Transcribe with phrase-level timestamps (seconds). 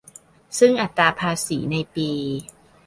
[0.59, 2.09] ซึ่งอัตราภาษีในปี